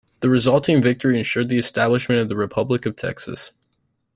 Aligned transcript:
The 0.21 0.29
resulting 0.29 0.81
victory 0.81 1.19
ensured 1.19 1.47
the 1.49 1.59
establishment 1.59 2.19
of 2.21 2.27
the 2.27 2.35
Republic 2.35 2.87
of 2.87 2.95
Texas. 2.95 3.51